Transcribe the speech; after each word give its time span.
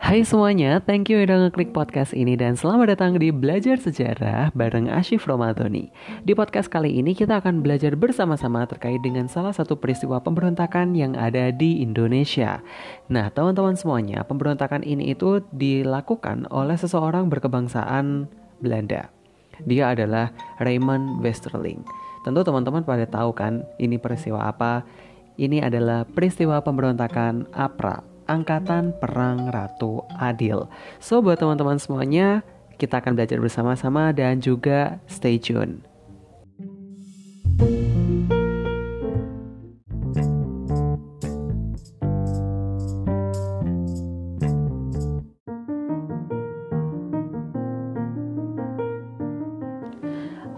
Hai 0.00 0.24
semuanya, 0.24 0.80
thank 0.80 1.12
you 1.12 1.20
udah 1.20 1.52
ngeklik 1.52 1.76
podcast 1.76 2.16
ini 2.16 2.32
dan 2.32 2.56
selamat 2.56 2.96
datang 2.96 3.20
di 3.20 3.28
Belajar 3.28 3.76
Sejarah 3.76 4.48
bareng 4.56 4.88
Ashif 4.88 5.28
Romadhoni. 5.28 5.92
Di 6.24 6.32
podcast 6.32 6.72
kali 6.72 6.96
ini 7.04 7.12
kita 7.12 7.44
akan 7.44 7.60
belajar 7.60 7.92
bersama-sama 8.00 8.64
terkait 8.64 9.04
dengan 9.04 9.28
salah 9.28 9.52
satu 9.52 9.76
peristiwa 9.76 10.16
pemberontakan 10.24 10.96
yang 10.96 11.20
ada 11.20 11.52
di 11.52 11.84
Indonesia. 11.84 12.64
Nah, 13.12 13.28
teman-teman 13.28 13.76
semuanya, 13.76 14.24
pemberontakan 14.24 14.88
ini 14.88 15.12
itu 15.12 15.44
dilakukan 15.52 16.48
oleh 16.48 16.80
seseorang 16.80 17.28
berkebangsaan 17.28 18.24
Belanda. 18.64 19.12
Dia 19.68 19.92
adalah 19.92 20.32
Raymond 20.64 21.20
Westerling. 21.20 21.84
Tentu 22.24 22.40
teman-teman 22.40 22.88
pada 22.88 23.04
tahu 23.04 23.36
kan 23.36 23.68
ini 23.76 24.00
peristiwa 24.00 24.48
apa? 24.48 24.80
Ini 25.36 25.60
adalah 25.60 26.08
peristiwa 26.08 26.64
pemberontakan 26.64 27.52
APRA 27.52 28.09
Angkatan 28.30 28.94
Perang 28.94 29.50
Ratu 29.50 30.06
Adil. 30.14 30.70
So 31.02 31.18
buat 31.18 31.42
teman-teman 31.42 31.82
semuanya, 31.82 32.46
kita 32.78 33.02
akan 33.02 33.18
belajar 33.18 33.42
bersama-sama 33.42 34.14
dan 34.14 34.38
juga 34.38 35.02
stay 35.10 35.42
tune. 35.42 35.82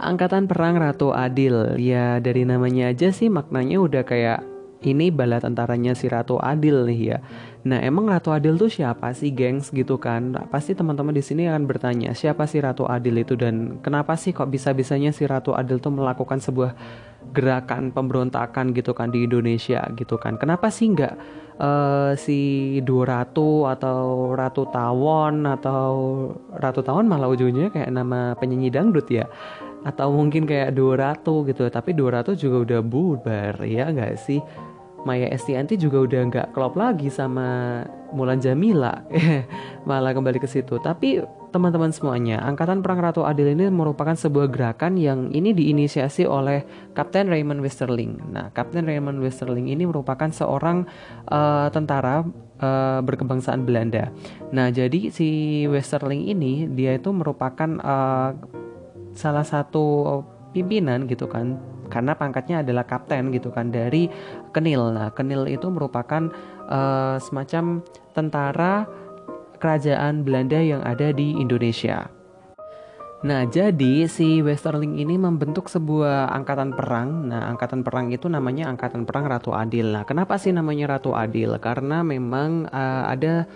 Angkatan 0.03 0.45
Perang 0.45 0.77
Ratu 0.77 1.15
Adil 1.17 1.81
Ya 1.81 2.21
dari 2.21 2.45
namanya 2.45 2.93
aja 2.93 3.09
sih 3.15 3.33
maknanya 3.33 3.81
udah 3.81 4.05
kayak 4.05 4.52
ini 4.83 5.15
bala 5.15 5.39
tentaranya 5.39 5.95
si 5.95 6.11
Ratu 6.11 6.39
Adil 6.43 6.87
nih 6.91 7.01
ya. 7.15 7.19
Nah, 7.63 7.79
emang 7.79 8.11
Ratu 8.11 8.35
Adil 8.35 8.59
tuh 8.59 8.67
siapa 8.67 9.15
sih, 9.15 9.31
gengs 9.31 9.71
gitu 9.71 9.97
kan? 9.97 10.35
Pasti 10.51 10.75
teman-teman 10.75 11.15
di 11.15 11.23
sini 11.23 11.47
akan 11.47 11.65
bertanya, 11.71 12.11
siapa 12.13 12.45
sih 12.51 12.59
Ratu 12.59 12.91
Adil 12.91 13.23
itu 13.23 13.39
dan 13.39 13.79
kenapa 13.79 14.19
sih 14.19 14.35
kok 14.35 14.51
bisa-bisanya 14.51 15.15
si 15.15 15.23
Ratu 15.23 15.55
Adil 15.55 15.79
tuh 15.79 15.95
melakukan 15.95 16.43
sebuah 16.43 16.75
gerakan 17.31 17.95
pemberontakan 17.95 18.75
gitu 18.75 18.93
kan 18.93 19.15
di 19.15 19.25
Indonesia 19.25 19.87
gitu 19.95 20.19
kan? 20.19 20.35
Kenapa 20.43 20.75
sih 20.75 20.91
nggak 20.91 21.15
uh, 21.63 22.13
si 22.19 22.83
Dua 22.83 23.07
Ratu 23.07 23.71
atau 23.71 24.35
Ratu 24.35 24.67
Tawon 24.67 25.47
atau 25.47 25.95
Ratu 26.59 26.83
Tawon 26.83 27.07
malah 27.07 27.31
ujungnya 27.31 27.71
kayak 27.71 27.95
nama 27.95 28.35
penyanyi 28.35 28.75
dangdut 28.75 29.07
ya? 29.07 29.31
atau 29.83 30.15
mungkin 30.15 30.47
kayak 30.47 30.75
Dua 30.75 30.95
Ratu 30.95 31.43
gitu 31.47 31.67
tapi 31.67 31.95
Dua 31.95 32.23
Ratu 32.23 32.39
juga 32.39 32.63
udah 32.63 32.81
bubar 32.83 33.55
ya 33.67 33.91
nggak 33.91 34.15
sih 34.15 34.39
Maya 35.03 35.27
Estianti 35.31 35.75
juga 35.75 36.03
udah 36.07 36.21
nggak 36.31 36.49
klop 36.55 36.79
lagi 36.79 37.11
sama 37.11 37.83
Mulan 38.15 38.39
Jamila. 38.39 39.03
Malah 39.89 40.15
kembali 40.15 40.39
ke 40.39 40.47
situ. 40.47 40.79
Tapi 40.79 41.19
teman-teman 41.53 41.93
semuanya 41.93 42.41
Angkatan 42.47 42.81
Perang 42.81 43.03
Ratu 43.03 43.27
Adil 43.27 43.53
ini 43.53 43.69
merupakan 43.69 44.15
sebuah 44.15 44.49
gerakan 44.49 44.97
yang 44.97 45.29
ini 45.35 45.53
diinisiasi 45.53 46.25
oleh 46.25 46.65
Kapten 46.95 47.27
Raymond 47.29 47.61
Westerling. 47.61 48.31
Nah 48.31 48.55
Kapten 48.55 48.87
Raymond 48.87 49.19
Westerling 49.19 49.69
ini 49.69 49.85
merupakan 49.85 50.31
seorang 50.31 50.87
uh, 51.29 51.69
tentara 51.75 52.23
uh, 52.63 53.01
berkebangsaan 53.03 53.67
Belanda. 53.67 54.15
Nah 54.55 54.71
jadi 54.71 55.11
si 55.11 55.63
Westerling 55.67 56.31
ini 56.31 56.71
dia 56.71 56.95
itu 56.95 57.11
merupakan 57.11 57.69
uh, 57.83 58.33
salah 59.13 59.45
satu 59.45 60.21
pimpinan 60.53 61.09
gitu 61.09 61.29
kan 61.29 61.61
karena 61.93 62.17
pangkatnya 62.17 62.65
adalah 62.65 62.89
kapten 62.89 63.29
gitu 63.29 63.53
kan 63.53 63.69
dari 63.69 64.09
Kenil. 64.57 64.97
Nah, 64.97 65.13
Kenil 65.13 65.45
itu 65.53 65.69
merupakan 65.69 66.33
uh, 66.73 67.21
semacam 67.21 67.85
tentara 68.17 68.89
kerajaan 69.61 70.25
Belanda 70.25 70.59
yang 70.59 70.81
ada 70.81 71.13
di 71.13 71.37
Indonesia. 71.37 72.09
Nah, 73.23 73.47
jadi 73.47 74.11
si 74.11 74.43
Westerling 74.43 74.99
ini 74.99 75.15
membentuk 75.15 75.71
sebuah 75.71 76.35
angkatan 76.35 76.75
perang. 76.75 77.31
Nah, 77.31 77.47
angkatan 77.55 77.87
perang 77.87 78.11
itu 78.11 78.27
namanya 78.27 78.67
Angkatan 78.67 79.07
Perang 79.07 79.31
Ratu 79.31 79.55
Adil. 79.55 79.95
Nah, 79.95 80.03
kenapa 80.03 80.35
sih 80.43 80.51
namanya 80.51 80.99
Ratu 80.99 81.15
Adil? 81.15 81.55
Karena 81.63 82.03
memang 82.03 82.67
uh, 82.67 83.07
ada 83.07 83.47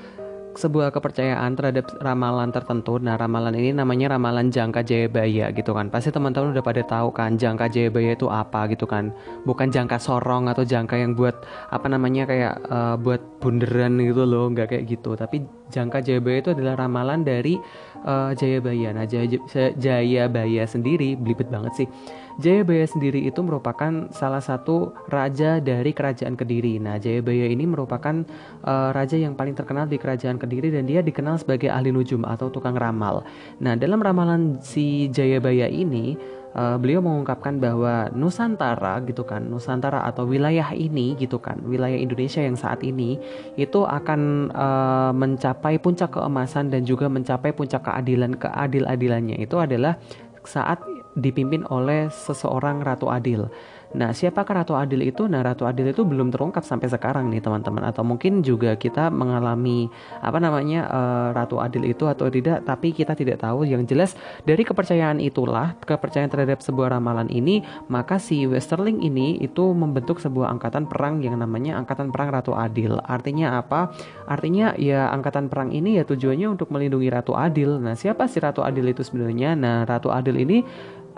sebuah 0.57 0.93
kepercayaan 0.93 1.55
terhadap 1.55 1.93
ramalan 2.01 2.51
tertentu. 2.51 2.99
Nah, 2.99 3.15
ramalan 3.15 3.55
ini 3.55 3.77
namanya 3.77 4.17
ramalan 4.17 4.49
jangka 4.49 4.83
Jayabaya 4.83 5.53
gitu 5.53 5.77
kan. 5.77 5.89
Pasti 5.93 6.11
teman-teman 6.11 6.57
udah 6.57 6.65
pada 6.65 6.83
tahu 6.83 7.13
kan 7.13 7.37
jangka 7.37 7.71
Jayabaya 7.71 8.17
itu 8.17 8.27
apa 8.27 8.67
gitu 8.73 8.89
kan. 8.89 9.15
Bukan 9.45 9.71
jangka 9.71 10.01
sorong 10.01 10.49
atau 10.51 10.65
jangka 10.65 10.97
yang 10.97 11.13
buat 11.15 11.45
apa 11.71 11.87
namanya 11.87 12.27
kayak 12.27 12.55
uh, 12.67 12.97
buat 12.97 13.21
bunderan 13.39 14.01
gitu 14.01 14.25
loh, 14.25 14.51
nggak 14.51 14.75
kayak 14.75 14.85
gitu. 14.89 15.15
Tapi 15.15 15.45
jangka 15.71 16.03
Jayabaya 16.03 16.39
itu 16.43 16.51
adalah 16.57 16.75
ramalan 16.89 17.23
dari 17.23 17.57
uh, 18.05 18.33
Jayabaya. 18.33 18.97
Nah, 18.97 19.05
Jaya, 19.05 19.39
Jayabaya 19.77 20.65
sendiri 20.65 21.15
belibet 21.15 21.49
banget 21.53 21.85
sih 21.85 21.89
Jayabaya 22.37 22.85
sendiri 22.85 23.25
itu 23.25 23.41
merupakan 23.41 24.13
salah 24.13 24.45
satu 24.45 24.93
raja 25.09 25.57
dari 25.57 25.97
kerajaan 25.97 26.37
Kediri. 26.37 26.77
Nah, 26.77 27.01
Jayabaya 27.01 27.49
ini 27.49 27.65
merupakan 27.65 28.29
uh, 28.61 28.93
raja 28.93 29.17
yang 29.17 29.33
paling 29.33 29.57
terkenal 29.57 29.89
di 29.89 29.97
kerajaan 29.97 30.37
Kediri 30.37 30.69
dan 30.69 30.85
dia 30.85 31.01
dikenal 31.01 31.41
sebagai 31.41 31.73
ahli 31.73 31.97
nujum 31.97 32.29
atau 32.29 32.53
tukang 32.53 32.77
ramal. 32.77 33.25
Nah, 33.57 33.73
dalam 33.81 34.05
ramalan 34.05 34.61
si 34.61 35.09
Jayabaya 35.09 35.65
ini 35.65 36.21
uh, 36.53 36.77
beliau 36.77 37.01
mengungkapkan 37.01 37.57
bahwa 37.57 38.13
Nusantara 38.13 39.01
gitu 39.09 39.25
kan, 39.25 39.41
Nusantara 39.49 40.05
atau 40.05 40.29
wilayah 40.29 40.77
ini 40.77 41.17
gitu 41.17 41.41
kan, 41.41 41.65
wilayah 41.65 41.97
Indonesia 41.97 42.45
yang 42.45 42.61
saat 42.61 42.85
ini 42.85 43.17
itu 43.57 43.81
akan 43.81 44.53
uh, 44.53 45.13
mencapai 45.17 45.81
puncak 45.81 46.13
keemasan 46.21 46.69
dan 46.69 46.85
juga 46.85 47.09
mencapai 47.09 47.57
puncak 47.57 47.81
keadilan 47.89 48.37
keadil-adilannya 48.37 49.41
itu 49.41 49.57
adalah 49.57 49.97
saat 50.45 50.79
dipimpin 51.17 51.65
oleh 51.73 52.13
seseorang 52.13 52.85
Ratu 52.85 53.09
Adil. 53.09 53.49
Nah, 53.97 54.13
siapakah 54.13 54.61
Ratu 54.61 54.75
Adil 54.77 55.09
itu? 55.09 55.25
Nah, 55.25 55.41
Ratu 55.41 55.65
Adil 55.65 55.95
itu 55.95 56.05
belum 56.05 56.29
terungkap 56.29 56.67
sampai 56.67 56.91
sekarang 56.91 57.33
nih, 57.33 57.41
teman-teman. 57.41 57.81
Atau 57.87 58.05
mungkin 58.05 58.45
juga 58.45 58.77
kita 58.77 59.09
mengalami 59.09 59.89
apa 60.21 60.37
namanya 60.37 60.91
uh, 60.91 61.29
Ratu 61.33 61.63
Adil 61.63 61.89
itu 61.89 62.05
atau 62.05 62.29
tidak, 62.29 62.67
tapi 62.67 62.91
kita 62.93 63.17
tidak 63.17 63.41
tahu. 63.41 63.65
Yang 63.65 63.83
jelas 63.95 64.11
dari 64.45 64.67
kepercayaan 64.67 65.23
itulah, 65.23 65.79
kepercayaan 65.81 66.29
terhadap 66.29 66.61
sebuah 66.61 66.99
ramalan 66.99 67.31
ini, 67.33 67.65
maka 67.89 68.21
si 68.21 68.45
Westerling 68.45 69.01
ini 69.01 69.39
itu 69.41 69.65
membentuk 69.73 70.21
sebuah 70.21 70.51
angkatan 70.53 70.91
perang 70.91 71.25
yang 71.25 71.39
namanya 71.39 71.79
Angkatan 71.81 72.13
Perang 72.13 72.35
Ratu 72.35 72.53
Adil. 72.53 73.01
Artinya 73.01 73.57
apa? 73.57 73.95
Artinya 74.27 74.75
ya 74.77 75.09
angkatan 75.15 75.47
perang 75.47 75.71
ini 75.71 75.97
ya 75.97 76.05
tujuannya 76.05 76.59
untuk 76.59 76.69
melindungi 76.75 77.09
Ratu 77.09 77.33
Adil. 77.33 77.79
Nah, 77.79 77.95
siapa 77.95 78.27
si 78.27 78.43
Ratu 78.43 78.67
Adil 78.67 78.91
itu 78.91 79.07
sebenarnya? 79.07 79.55
Nah, 79.55 79.87
Ratu 79.87 80.11
Adil 80.11 80.43
ini 80.43 80.67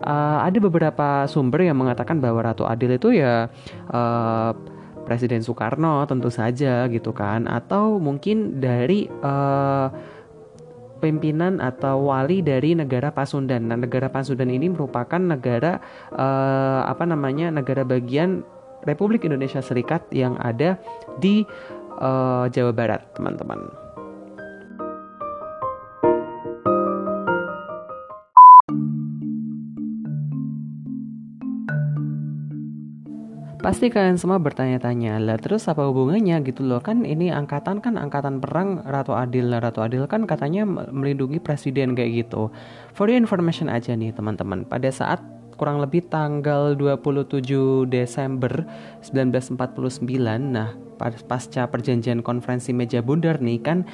uh, 0.02 0.38
ada 0.44 0.58
beberapa 0.58 1.26
sumber 1.26 1.66
yang 1.66 1.78
mengatakan 1.78 2.18
bahwa 2.22 2.42
Ratu 2.44 2.68
Adil 2.68 2.98
itu 2.98 3.14
ya 3.14 3.50
uh, 3.90 4.50
Presiden 5.08 5.40
Soekarno 5.40 6.04
tentu 6.04 6.28
saja 6.28 6.84
gitu 6.92 7.16
kan 7.16 7.48
atau 7.48 7.96
mungkin 7.96 8.60
dari 8.60 9.08
uh, 9.08 9.88
pimpinan 10.98 11.62
atau 11.62 12.10
wali 12.10 12.42
dari 12.42 12.74
negara 12.74 13.14
Pasundan. 13.14 13.70
Nah, 13.70 13.78
negara 13.78 14.10
Pasundan 14.10 14.50
ini 14.50 14.68
merupakan 14.68 15.22
negara 15.22 15.78
uh, 16.12 16.82
apa 16.84 17.06
namanya 17.06 17.54
negara 17.54 17.86
bagian 17.86 18.42
Republik 18.84 19.24
Indonesia 19.26 19.62
Serikat 19.62 20.06
yang 20.10 20.36
ada 20.38 20.76
di 21.18 21.46
uh, 21.98 22.46
Jawa 22.50 22.74
Barat, 22.74 23.02
teman-teman. 23.14 23.87
Pasti 33.68 33.92
kalian 33.92 34.16
semua 34.16 34.40
bertanya-tanya, 34.40 35.20
lah 35.20 35.36
terus 35.36 35.68
apa 35.68 35.84
hubungannya 35.84 36.40
gitu 36.40 36.64
loh 36.64 36.80
kan 36.80 37.04
ini 37.04 37.28
angkatan 37.28 37.84
kan 37.84 38.00
angkatan 38.00 38.40
perang 38.40 38.80
Ratu 38.80 39.12
Adil. 39.12 39.52
Ratu 39.52 39.84
Adil 39.84 40.08
kan 40.08 40.24
katanya 40.24 40.64
melindungi 40.64 41.36
presiden 41.36 41.92
kayak 41.92 42.24
gitu. 42.24 42.48
For 42.96 43.12
your 43.12 43.20
information 43.20 43.68
aja 43.68 43.92
nih 43.92 44.16
teman-teman, 44.16 44.64
pada 44.64 44.88
saat 44.88 45.20
kurang 45.60 45.84
lebih 45.84 46.08
tanggal 46.08 46.80
27 46.80 47.44
Desember 47.92 48.64
1949, 49.04 50.00
nah 50.48 50.72
pasca 51.28 51.68
perjanjian 51.68 52.24
konferensi 52.24 52.72
meja 52.72 53.04
bundar 53.04 53.36
nih 53.44 53.60
kan 53.60 53.84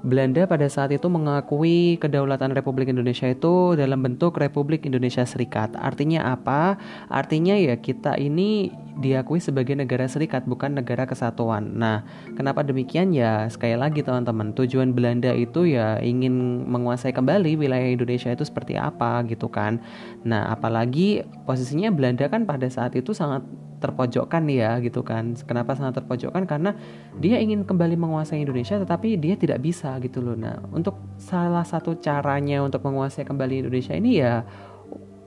Belanda 0.00 0.48
pada 0.48 0.64
saat 0.66 0.88
itu 0.96 1.06
mengakui 1.12 2.00
kedaulatan 2.00 2.56
Republik 2.56 2.88
Indonesia 2.88 3.28
itu 3.28 3.76
dalam 3.76 4.00
bentuk 4.00 4.40
Republik 4.40 4.88
Indonesia 4.88 5.28
Serikat. 5.28 5.76
Artinya 5.76 6.32
apa? 6.32 6.80
Artinya 7.12 7.52
ya 7.52 7.76
kita 7.76 8.16
ini 8.16 8.72
diakui 9.00 9.40
sebagai 9.40 9.72
negara 9.72 10.04
serikat 10.08 10.44
bukan 10.44 10.76
negara 10.76 11.08
kesatuan. 11.08 11.76
Nah, 11.76 12.04
kenapa 12.36 12.60
demikian 12.60 13.16
ya? 13.16 13.48
Sekali 13.48 13.76
lagi 13.76 14.04
teman-teman, 14.04 14.52
tujuan 14.52 14.92
Belanda 14.92 15.32
itu 15.32 15.64
ya 15.68 16.00
ingin 16.04 16.64
menguasai 16.68 17.16
kembali 17.16 17.56
wilayah 17.56 17.88
Indonesia 17.88 18.28
itu 18.32 18.44
seperti 18.44 18.76
apa 18.76 19.24
gitu 19.28 19.48
kan. 19.48 19.80
Nah, 20.24 20.52
apalagi 20.52 21.24
posisinya 21.48 21.88
Belanda 21.92 22.28
kan 22.28 22.44
pada 22.44 22.68
saat 22.68 22.92
itu 22.96 23.16
sangat 23.16 23.44
terpojokkan 23.80 24.44
ya 24.52 24.76
gitu 24.84 25.00
kan. 25.00 25.34
Kenapa 25.48 25.72
sangat 25.74 26.04
terpojokkan? 26.04 26.44
Karena 26.44 26.76
dia 27.16 27.40
ingin 27.40 27.64
kembali 27.64 27.96
menguasai 27.96 28.44
Indonesia 28.44 28.76
tetapi 28.76 29.16
dia 29.16 29.34
tidak 29.34 29.64
bisa 29.64 29.96
gitu 30.04 30.20
loh. 30.20 30.36
Nah 30.36 30.60
untuk 30.70 31.00
salah 31.16 31.64
satu 31.64 31.96
caranya 31.98 32.60
untuk 32.60 32.84
menguasai 32.84 33.24
kembali 33.24 33.66
Indonesia 33.66 33.96
ini 33.96 34.20
ya 34.20 34.44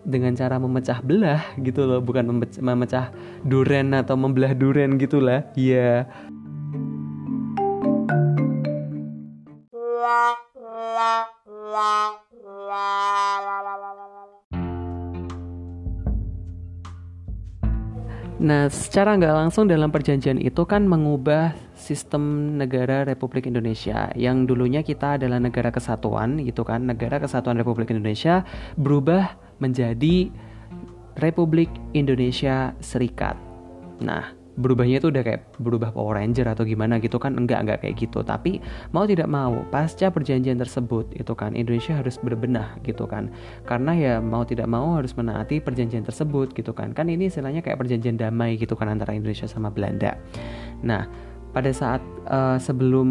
dengan 0.05 0.35
cara 0.38 0.61
memecah 0.61 1.01
belah 1.01 1.44
gitu 1.57 1.89
loh. 1.89 2.00
Bukan 2.00 2.29
memecah, 2.29 2.61
memecah 2.61 3.05
duren 3.41 3.91
atau 3.97 4.13
membelah 4.13 4.53
duren 4.53 5.01
gitulah 5.01 5.50
ya 5.57 6.05
Nah, 18.41 18.65
secara 18.65 19.13
nggak 19.13 19.35
langsung 19.45 19.69
dalam 19.69 19.94
perjanjian 19.94 20.41
itu 20.41 20.65
kan 20.65 20.89
mengubah 20.89 21.53
sistem 21.77 22.56
negara 22.57 23.06
Republik 23.06 23.45
Indonesia 23.45 24.09
yang 24.18 24.50
dulunya 24.50 24.81
kita 24.81 25.21
adalah 25.21 25.38
negara 25.38 25.69
kesatuan 25.69 26.41
gitu 26.41 26.65
kan, 26.65 26.81
negara 26.83 27.21
kesatuan 27.21 27.62
Republik 27.62 27.94
Indonesia 27.94 28.41
berubah 28.74 29.38
menjadi 29.62 30.33
Republik 31.21 31.69
Indonesia 31.94 32.74
Serikat. 32.81 33.38
Nah, 34.01 34.33
berubahnya 34.53 35.01
itu 35.01 35.09
udah 35.09 35.23
kayak 35.25 35.41
berubah 35.57 35.89
Power 35.89 36.21
Ranger 36.21 36.53
atau 36.53 36.63
gimana 36.63 37.01
gitu 37.01 37.17
kan? 37.17 37.33
Enggak 37.38 37.65
enggak 37.65 37.79
kayak 37.81 37.95
gitu. 37.97 38.21
Tapi 38.21 38.61
mau 38.94 39.03
tidak 39.09 39.25
mau 39.25 39.65
pasca 39.73 40.13
perjanjian 40.13 40.61
tersebut 40.61 41.09
itu 41.17 41.33
kan 41.33 41.57
Indonesia 41.57 41.97
harus 41.97 42.21
berbenah 42.21 42.77
gitu 42.85 43.09
kan. 43.09 43.33
Karena 43.65 43.91
ya 43.97 44.13
mau 44.21 44.45
tidak 44.45 44.69
mau 44.69 44.97
harus 44.97 45.17
menaati 45.17 45.61
perjanjian 45.63 46.05
tersebut 46.05 46.53
gitu 46.53 46.71
kan. 46.71 46.94
Kan 46.94 47.09
ini 47.09 47.27
istilahnya 47.29 47.65
kayak 47.65 47.81
perjanjian 47.81 48.17
damai 48.19 48.55
gitu 48.61 48.77
kan 48.77 48.94
antara 48.94 49.17
Indonesia 49.17 49.50
sama 49.50 49.73
Belanda. 49.73 50.17
Nah 50.85 51.09
pada 51.53 51.69
saat 51.69 52.01
uh, 52.29 52.57
sebelum 52.57 53.09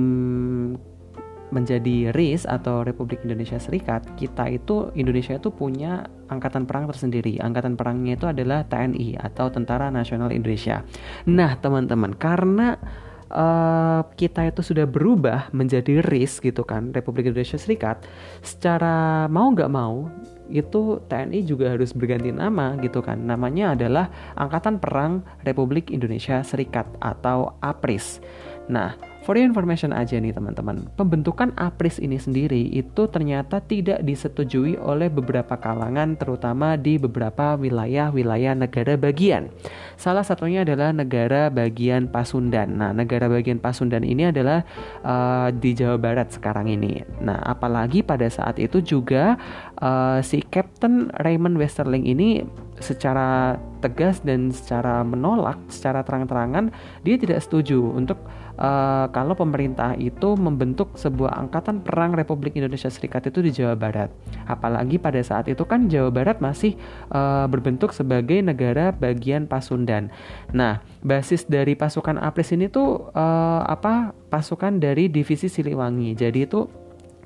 menjadi 1.52 2.10
RIS 2.10 2.48
atau 2.48 2.82
Republik 2.82 3.22
Indonesia 3.22 3.60
Serikat, 3.60 4.02
kita 4.16 4.48
itu 4.48 4.88
Indonesia 4.96 5.36
itu 5.36 5.52
punya 5.52 6.08
angkatan 6.32 6.64
perang 6.64 6.88
tersendiri. 6.88 7.36
Angkatan 7.38 7.76
perangnya 7.76 8.16
itu 8.16 8.26
adalah 8.26 8.64
TNI 8.64 9.20
atau 9.20 9.52
Tentara 9.52 9.92
Nasional 9.92 10.32
Indonesia. 10.32 10.80
Nah, 11.28 11.54
teman-teman, 11.60 12.16
karena 12.16 12.80
uh, 13.28 14.00
kita 14.16 14.48
itu 14.48 14.60
sudah 14.64 14.88
berubah 14.88 15.52
menjadi 15.52 16.00
RIS 16.00 16.40
gitu 16.40 16.64
kan, 16.64 16.92
Republik 16.96 17.28
Indonesia 17.28 17.60
Serikat, 17.60 18.04
secara 18.40 19.28
mau 19.28 19.52
nggak 19.52 19.72
mau 19.72 20.08
itu 20.52 21.00
TNI 21.08 21.48
juga 21.48 21.72
harus 21.72 21.96
berganti 21.96 22.28
nama 22.28 22.76
gitu 22.80 23.00
kan. 23.00 23.16
Namanya 23.24 23.72
adalah 23.72 24.12
Angkatan 24.36 24.80
Perang 24.80 25.24
Republik 25.48 25.88
Indonesia 25.88 26.44
Serikat 26.44 26.84
atau 27.00 27.56
APRIS. 27.64 28.20
Nah, 28.68 29.11
For 29.22 29.38
your 29.38 29.46
information 29.46 29.94
aja 29.94 30.18
nih 30.18 30.34
teman-teman, 30.34 30.90
pembentukan 30.98 31.54
APRIS 31.54 32.02
ini 32.02 32.18
sendiri 32.18 32.58
itu 32.74 33.06
ternyata 33.06 33.62
tidak 33.62 34.02
disetujui 34.02 34.74
oleh 34.82 35.06
beberapa 35.06 35.54
kalangan 35.54 36.18
terutama 36.18 36.74
di 36.74 36.98
beberapa 36.98 37.54
wilayah-wilayah 37.54 38.58
negara 38.58 38.98
bagian. 38.98 39.46
Salah 39.94 40.26
satunya 40.26 40.66
adalah 40.66 40.90
negara 40.90 41.54
bagian 41.54 42.10
Pasundan. 42.10 42.82
Nah, 42.82 42.90
negara 42.90 43.30
bagian 43.30 43.62
Pasundan 43.62 44.02
ini 44.02 44.26
adalah 44.34 44.66
uh, 45.06 45.54
di 45.54 45.70
Jawa 45.70 46.02
Barat 46.02 46.34
sekarang 46.34 46.66
ini. 46.66 47.06
Nah, 47.22 47.38
apalagi 47.46 48.02
pada 48.02 48.26
saat 48.26 48.58
itu 48.58 48.82
juga 48.82 49.38
uh, 49.78 50.18
si 50.18 50.42
Captain 50.50 51.14
Raymond 51.22 51.62
Westerling 51.62 52.10
ini 52.10 52.42
secara 52.82 53.54
tegas 53.78 54.18
dan 54.26 54.50
secara 54.50 55.06
menolak 55.06 55.58
secara 55.70 56.02
terang-terangan 56.02 56.74
dia 57.06 57.14
tidak 57.14 57.38
setuju 57.42 57.78
untuk 57.78 58.18
uh, 58.62 59.06
kalau 59.10 59.34
pemerintah 59.34 59.98
itu 59.98 60.38
membentuk 60.38 60.94
sebuah 60.94 61.34
angkatan 61.34 61.82
perang 61.82 62.14
Republik 62.14 62.54
Indonesia 62.54 62.88
Serikat 62.88 63.26
itu 63.26 63.42
di 63.42 63.50
Jawa 63.50 63.74
Barat. 63.74 64.14
Apalagi 64.46 65.02
pada 65.02 65.18
saat 65.20 65.50
itu 65.50 65.66
kan 65.66 65.90
Jawa 65.90 66.14
Barat 66.14 66.38
masih 66.38 66.78
uh, 67.10 67.50
berbentuk 67.50 67.90
sebagai 67.90 68.38
negara 68.40 68.94
bagian 68.94 69.50
Pasundan. 69.50 70.14
Nah, 70.54 70.80
basis 71.02 71.44
dari 71.50 71.74
pasukan 71.74 72.22
APRIS 72.22 72.54
ini 72.54 72.70
tuh 72.70 73.10
uh, 73.12 73.62
apa? 73.66 74.14
Pasukan 74.30 74.78
dari 74.78 75.10
divisi 75.10 75.50
Siliwangi. 75.50 76.16
Jadi 76.16 76.38
itu 76.46 76.64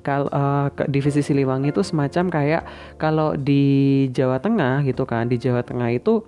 kalau 0.03 0.31
uh, 0.31 0.71
divisi 0.87 1.19
Siliwangi 1.19 1.75
itu 1.75 1.83
semacam 1.83 2.31
kayak 2.31 2.63
kalau 2.95 3.35
di 3.35 4.07
Jawa 4.15 4.39
Tengah 4.39 4.83
gitu 4.87 5.03
kan, 5.03 5.27
di 5.27 5.35
Jawa 5.35 5.63
Tengah 5.67 5.91
itu 5.91 6.23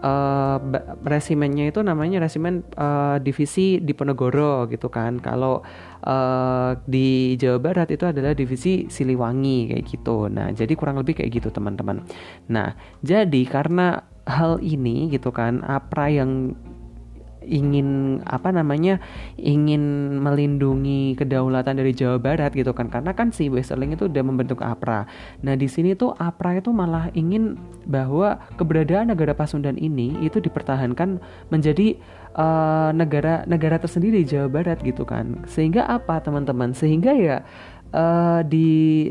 uh, 0.00 0.58
resimennya 1.04 1.70
itu 1.70 1.80
namanya 1.80 2.20
resimen 2.20 2.64
uh, 2.76 3.16
divisi 3.20 3.80
Diponegoro 3.80 4.68
gitu 4.68 4.92
kan. 4.92 5.20
Kalau 5.20 5.62
uh, 6.04 6.70
di 6.84 7.36
Jawa 7.40 7.58
Barat 7.62 7.88
itu 7.92 8.04
adalah 8.04 8.32
divisi 8.36 8.88
Siliwangi 8.88 9.72
kayak 9.72 9.84
gitu. 9.86 10.28
Nah, 10.28 10.52
jadi 10.52 10.72
kurang 10.76 11.00
lebih 11.00 11.20
kayak 11.20 11.30
gitu 11.42 11.48
teman-teman. 11.52 12.04
Nah, 12.52 12.76
jadi 13.00 13.42
karena 13.48 14.04
hal 14.26 14.58
ini 14.60 15.08
gitu 15.08 15.30
kan, 15.30 15.62
APRA 15.62 16.06
yang 16.10 16.52
ingin 17.46 18.20
apa 18.26 18.50
namanya 18.50 18.98
ingin 19.38 20.16
melindungi 20.18 21.14
kedaulatan 21.14 21.78
dari 21.78 21.94
Jawa 21.94 22.18
Barat 22.18 22.52
gitu 22.52 22.74
kan 22.74 22.90
karena 22.90 23.14
kan 23.14 23.30
si 23.30 23.46
Westerling 23.46 23.94
itu 23.94 24.10
udah 24.10 24.22
membentuk 24.26 24.60
APRA. 24.60 25.06
Nah 25.46 25.54
di 25.54 25.70
sini 25.70 25.94
tuh 25.94 26.12
APRA 26.18 26.58
itu 26.58 26.74
malah 26.74 27.08
ingin 27.14 27.54
bahwa 27.86 28.42
keberadaan 28.58 29.14
negara 29.14 29.32
Pasundan 29.32 29.78
ini 29.78 30.18
itu 30.20 30.42
dipertahankan 30.42 31.22
menjadi 31.48 31.96
uh, 32.34 32.90
negara 32.90 33.46
negara 33.46 33.78
tersendiri 33.78 34.26
di 34.26 34.28
Jawa 34.34 34.50
Barat 34.50 34.82
gitu 34.82 35.06
kan. 35.06 35.46
Sehingga 35.46 35.86
apa 35.86 36.18
teman-teman? 36.20 36.74
Sehingga 36.74 37.14
ya 37.14 37.46
uh, 37.94 38.42
di 38.42 39.08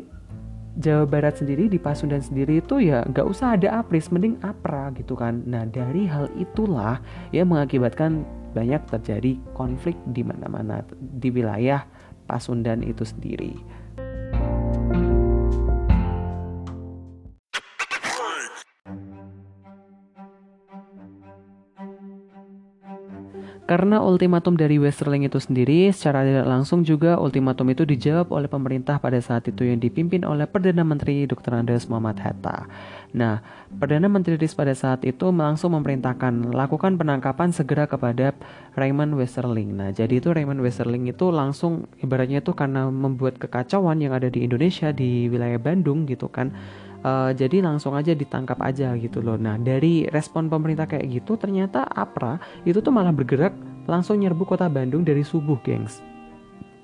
Jawa 0.75 1.07
Barat 1.07 1.39
sendiri 1.39 1.71
di 1.71 1.79
Pasundan 1.79 2.19
sendiri 2.19 2.59
itu 2.59 2.83
ya 2.83 3.07
nggak 3.07 3.27
usah 3.27 3.55
ada 3.55 3.79
apris 3.79 4.11
mending 4.11 4.35
apra 4.43 4.91
gitu 4.99 5.15
kan. 5.15 5.39
Nah 5.47 5.63
dari 5.63 6.03
hal 6.03 6.27
itulah 6.35 6.99
ya 7.31 7.47
mengakibatkan 7.47 8.27
banyak 8.51 8.83
terjadi 8.91 9.39
konflik 9.55 9.95
di 10.11 10.23
mana-mana 10.23 10.83
di 10.99 11.31
wilayah 11.31 11.87
Pasundan 12.27 12.83
itu 12.83 13.07
sendiri 13.07 13.55
Karena 23.65 23.97
ultimatum 23.97 24.53
dari 24.53 24.77
Westerling 24.77 25.25
itu 25.25 25.41
sendiri, 25.41 25.89
secara 25.89 26.21
tidak 26.21 26.45
langsung 26.45 26.85
juga 26.85 27.17
ultimatum 27.17 27.65
itu 27.73 27.81
dijawab 27.81 28.29
oleh 28.29 28.45
pemerintah 28.45 29.01
pada 29.01 29.17
saat 29.17 29.49
itu 29.49 29.65
yang 29.65 29.81
dipimpin 29.81 30.21
oleh 30.21 30.45
Perdana 30.45 30.85
Menteri 30.85 31.25
Dr. 31.25 31.65
Andes 31.65 31.89
Muhammad 31.89 32.21
Hatta. 32.21 32.69
Nah, 33.17 33.41
Perdana 33.73 34.05
Menteri 34.05 34.37
RIS 34.37 34.53
pada 34.53 34.69
saat 34.77 35.01
itu 35.01 35.33
langsung 35.33 35.73
memerintahkan 35.73 36.53
lakukan 36.53 36.93
penangkapan 36.93 37.49
segera 37.49 37.89
kepada 37.89 38.37
Raymond 38.77 39.17
Westerling. 39.17 39.73
Nah, 39.73 39.89
jadi 39.89 40.21
itu 40.21 40.29
Raymond 40.29 40.61
Westerling 40.61 41.09
itu 41.09 41.33
langsung 41.33 41.89
ibaratnya 42.05 42.45
itu 42.45 42.53
karena 42.53 42.85
membuat 42.85 43.41
kekacauan 43.41 43.97
yang 43.97 44.13
ada 44.13 44.29
di 44.29 44.45
Indonesia 44.45 44.93
di 44.93 45.25
wilayah 45.25 45.57
Bandung 45.57 46.05
gitu 46.05 46.29
kan 46.29 46.53
uh, 47.05 47.31
jadi 47.37 47.61
langsung 47.61 47.93
aja 47.93 48.17
ditangkap 48.17 48.57
aja 48.65 48.97
gitu 48.97 49.21
loh. 49.21 49.37
Nah 49.37 49.61
dari 49.61 50.09
respon 50.09 50.49
pemerintah 50.49 50.89
kayak 50.89 51.05
gitu 51.21 51.37
ternyata 51.37 51.85
APRA 51.85 52.41
itu 52.65 52.81
tuh 52.81 52.89
malah 52.89 53.13
bergerak 53.13 53.53
langsung 53.85 54.17
nyerbu 54.17 54.49
kota 54.49 54.65
Bandung 54.65 55.05
dari 55.05 55.21
subuh, 55.21 55.61
gengs. 55.61 56.01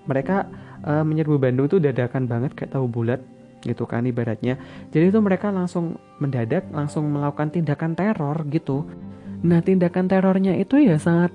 Mereka 0.06 0.38
uh, 0.86 1.04
menyerbu 1.04 1.42
Bandung 1.42 1.66
tuh 1.66 1.82
dadakan 1.82 2.30
banget 2.30 2.54
kayak 2.54 2.78
tahu 2.78 2.86
bulat 2.86 3.22
gitu 3.66 3.86
kan 3.90 4.06
ibaratnya. 4.06 4.58
Jadi 4.94 5.14
itu 5.14 5.20
mereka 5.22 5.50
langsung 5.50 5.98
mendadak 6.22 6.70
langsung 6.70 7.10
melakukan 7.10 7.50
tindakan 7.54 7.98
teror 7.98 8.46
gitu. 8.50 8.86
Nah 9.42 9.62
tindakan 9.66 10.06
terornya 10.06 10.54
itu 10.58 10.78
ya 10.78 11.02
sangat 11.02 11.34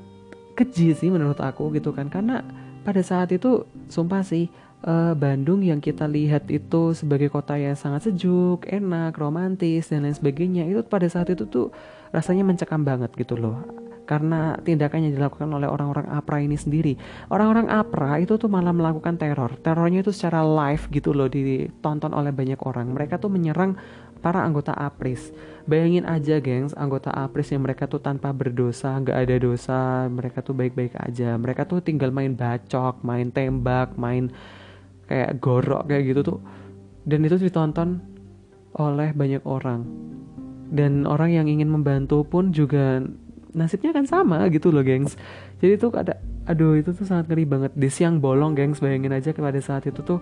keji 0.57 0.97
sih 0.97 1.11
menurut 1.13 1.37
aku 1.39 1.69
gitu 1.77 1.93
kan 1.93 2.09
karena 2.09 2.41
pada 2.87 3.03
saat 3.03 3.35
itu 3.35 3.67
sumpah 3.91 4.23
sih 4.23 4.47
uh, 4.87 5.13
Bandung 5.19 5.61
yang 5.61 5.83
kita 5.83 6.07
lihat 6.07 6.49
itu 6.49 6.95
sebagai 6.95 7.29
kota 7.29 7.59
yang 7.59 7.75
sangat 7.75 8.09
sejuk, 8.09 8.65
enak, 8.71 9.19
romantis 9.19 9.91
dan 9.91 10.07
lain 10.07 10.15
sebagainya 10.17 10.65
itu 10.71 10.81
pada 10.87 11.11
saat 11.11 11.29
itu 11.29 11.45
tuh 11.45 11.75
rasanya 12.15 12.47
mencekam 12.47 12.87
banget 12.87 13.13
gitu 13.19 13.35
loh 13.37 13.61
karena 14.07 14.55
tindakan 14.63 15.03
yang 15.11 15.19
dilakukan 15.19 15.51
oleh 15.51 15.67
orang-orang 15.67 16.07
APRA 16.07 16.39
ini 16.39 16.55
sendiri. 16.55 16.95
Orang-orang 17.27 17.67
APRA 17.67 18.23
itu 18.23 18.39
tuh 18.39 18.47
malah 18.47 18.71
melakukan 18.71 19.19
teror. 19.19 19.59
Terornya 19.59 20.07
itu 20.07 20.15
secara 20.15 20.47
live 20.47 20.87
gitu 20.95 21.11
loh 21.11 21.27
ditonton 21.27 22.15
oleh 22.15 22.31
banyak 22.31 22.63
orang. 22.63 22.95
Mereka 22.95 23.19
tuh 23.19 23.35
menyerang 23.35 23.75
para 24.23 24.47
anggota 24.47 24.71
APRIS. 24.79 25.35
Bayangin 25.67 26.07
aja 26.07 26.39
gengs, 26.39 26.71
anggota 26.79 27.11
APRIS 27.11 27.59
yang 27.59 27.67
mereka 27.67 27.91
tuh 27.91 27.99
tanpa 27.99 28.31
berdosa, 28.31 28.95
nggak 28.95 29.19
ada 29.27 29.37
dosa, 29.43 30.07
mereka 30.07 30.39
tuh 30.39 30.55
baik-baik 30.55 30.95
aja. 31.03 31.35
Mereka 31.35 31.67
tuh 31.67 31.83
tinggal 31.83 32.15
main 32.15 32.31
bacok, 32.31 33.03
main 33.03 33.35
tembak, 33.35 33.99
main 33.99 34.31
kayak 35.07 35.39
gorok 35.39 35.87
kayak 35.91 36.15
gitu 36.15 36.21
tuh. 36.23 36.39
Dan 37.07 37.23
itu 37.23 37.39
ditonton 37.39 38.03
oleh 38.77 39.15
banyak 39.15 39.43
orang. 39.47 39.87
Dan 40.67 41.07
orang 41.07 41.31
yang 41.31 41.47
ingin 41.47 41.71
membantu 41.71 42.27
pun 42.27 42.51
juga 42.51 42.99
nasibnya 43.57 43.95
kan 43.95 44.05
sama 44.05 44.45
gitu 44.53 44.75
loh 44.75 44.83
gengs. 44.83 45.15
Jadi 45.63 45.81
tuh 45.81 45.95
ada 45.97 46.19
aduh 46.47 46.77
itu 46.77 46.93
tuh 46.93 47.07
sangat 47.07 47.31
ngeri 47.31 47.47
banget. 47.47 47.73
Di 47.73 47.89
siang 47.89 48.19
bolong 48.19 48.59
gengs 48.59 48.83
bayangin 48.83 49.15
aja 49.15 49.33
pada 49.33 49.63
saat 49.63 49.87
itu 49.87 50.03
tuh 50.03 50.21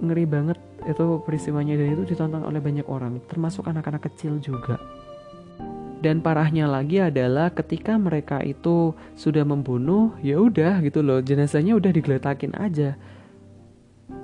ngeri 0.00 0.24
banget 0.24 0.58
itu 0.86 1.20
peristiwanya. 1.26 1.74
Dan 1.74 1.98
itu 1.98 2.02
ditonton 2.14 2.46
oleh 2.46 2.62
banyak 2.62 2.86
orang 2.86 3.18
termasuk 3.26 3.66
anak-anak 3.66 4.06
kecil 4.06 4.38
juga. 4.38 4.78
Dan 6.02 6.18
parahnya 6.18 6.66
lagi 6.66 6.98
adalah 6.98 7.54
ketika 7.54 7.94
mereka 7.94 8.42
itu 8.42 8.90
sudah 9.14 9.46
membunuh 9.46 10.18
ya 10.18 10.34
udah 10.34 10.82
gitu 10.82 10.98
loh 10.98 11.22
jenazahnya 11.22 11.78
udah 11.78 11.94
digeletakin 11.94 12.58
aja 12.58 12.98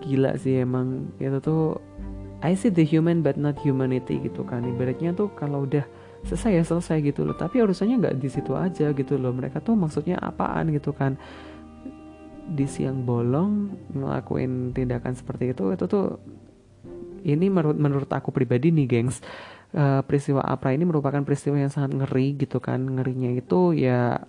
gila 0.04 0.36
sih 0.40 0.62
emang. 0.62 1.12
Itu 1.20 1.38
tuh 1.42 1.62
I 2.38 2.54
see 2.54 2.70
the 2.70 2.86
human 2.86 3.26
but 3.26 3.34
not 3.34 3.58
humanity 3.58 4.22
gitu 4.22 4.46
kan. 4.46 4.62
Ibaratnya 4.62 5.10
tuh 5.14 5.32
kalau 5.34 5.66
udah 5.66 5.82
selesai 6.26 6.62
ya 6.62 6.64
selesai 6.64 7.02
gitu 7.02 7.26
loh. 7.26 7.34
Tapi 7.34 7.62
urusannya 7.62 7.98
nggak 7.98 8.16
di 8.18 8.28
situ 8.30 8.54
aja 8.54 8.94
gitu 8.94 9.18
loh. 9.18 9.34
Mereka 9.34 9.58
tuh 9.62 9.74
maksudnya 9.74 10.18
apaan 10.22 10.70
gitu 10.70 10.94
kan. 10.94 11.18
Di 12.48 12.64
siang 12.64 13.04
bolong 13.04 13.74
ngelakuin 13.92 14.72
tindakan 14.72 15.12
seperti 15.12 15.52
itu 15.52 15.68
itu 15.74 15.84
tuh 15.84 16.16
ini 17.26 17.50
menurut 17.50 17.76
menurut 17.76 18.08
aku 18.08 18.30
pribadi 18.30 18.70
nih 18.70 18.86
gengs 18.86 19.18
uh, 19.74 20.00
peristiwa 20.06 20.40
Apra 20.46 20.72
ini 20.72 20.86
merupakan 20.86 21.20
peristiwa 21.26 21.58
yang 21.58 21.72
sangat 21.72 21.98
ngeri 21.98 22.38
gitu 22.38 22.62
kan. 22.62 22.86
Ngerinya 22.86 23.34
itu 23.36 23.74
ya 23.74 24.22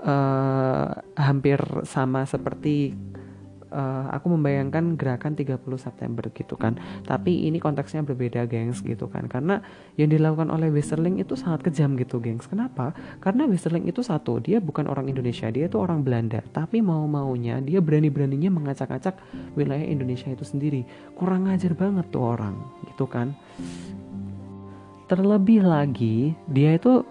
uh, 0.00 0.88
hampir 1.18 1.58
sama 1.84 2.24
seperti 2.24 2.94
uh, 3.76 4.08
aku 4.10 4.32
membayangkan 4.32 4.96
gerakan 4.96 5.36
30 5.36 5.60
September 5.76 6.24
gitu 6.32 6.56
kan. 6.56 6.80
Tapi 7.04 7.44
ini 7.44 7.60
konteksnya 7.60 8.00
berbeda 8.00 8.48
gengs 8.48 8.80
gitu 8.80 9.12
kan. 9.12 9.28
Karena 9.28 9.60
yang 10.00 10.08
dilakukan 10.08 10.48
oleh 10.48 10.72
Westerling 10.72 11.20
itu 11.20 11.36
sangat 11.36 11.68
kejam 11.68 11.94
gitu 12.00 12.18
gengs. 12.18 12.48
Kenapa? 12.48 12.96
Karena 13.20 13.44
Westerling 13.44 13.84
itu 13.84 14.00
satu 14.00 14.40
dia 14.40 14.58
bukan 14.58 14.88
orang 14.88 15.12
Indonesia 15.12 15.52
dia 15.52 15.68
itu 15.68 15.76
orang 15.76 16.00
Belanda. 16.00 16.40
Tapi 16.40 16.80
mau-maunya 16.80 17.60
dia 17.60 17.84
berani-beraninya 17.84 18.48
mengacak-acak 18.48 19.20
wilayah 19.54 19.84
Indonesia 19.84 20.32
itu 20.32 20.42
sendiri. 20.42 20.88
Kurang 21.12 21.46
ngajar 21.46 21.76
banget 21.76 22.08
tuh 22.08 22.24
orang 22.24 22.56
gitu 22.88 23.04
kan. 23.04 23.36
Terlebih 25.06 25.62
lagi 25.62 26.34
dia 26.50 26.74
itu 26.74 27.06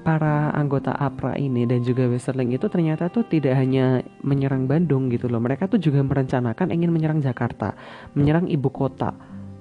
para 0.00 0.48
anggota 0.56 0.96
APRA 0.96 1.36
ini 1.36 1.68
dan 1.68 1.84
juga 1.84 2.08
Westerling 2.08 2.56
itu 2.56 2.66
ternyata 2.72 3.12
tuh 3.12 3.28
tidak 3.28 3.52
hanya 3.52 4.00
menyerang 4.24 4.64
Bandung 4.64 5.12
gitu 5.12 5.28
loh. 5.28 5.40
Mereka 5.40 5.68
tuh 5.68 5.76
juga 5.76 6.00
merencanakan 6.00 6.72
ingin 6.72 6.88
menyerang 6.88 7.20
Jakarta, 7.20 7.76
menyerang 8.16 8.48
ibu 8.48 8.68
kota. 8.72 9.12